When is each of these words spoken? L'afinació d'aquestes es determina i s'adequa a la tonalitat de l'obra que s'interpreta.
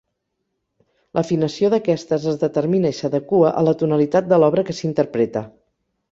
L'afinació 1.17 1.67
d'aquestes 1.73 2.25
es 2.31 2.39
determina 2.43 2.91
i 2.93 2.97
s'adequa 2.99 3.51
a 3.61 3.63
la 3.67 3.73
tonalitat 3.81 4.31
de 4.31 4.39
l'obra 4.45 4.65
que 4.71 4.75
s'interpreta. 4.79 5.45